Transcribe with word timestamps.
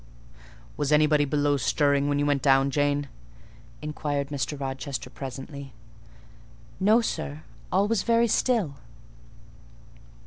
"Was 0.77 0.91
anybody 0.91 1.27
stirring 1.59 2.05
below 2.05 2.09
when 2.09 2.17
you 2.17 2.25
went 2.25 2.41
down, 2.41 2.71
Jane?" 2.71 3.07
inquired 3.83 4.29
Mr. 4.29 4.59
Rochester 4.59 5.11
presently. 5.11 5.73
"No, 6.79 7.01
sir; 7.01 7.43
all 7.71 7.87
was 7.87 8.01
very 8.01 8.27
still." 8.27 8.77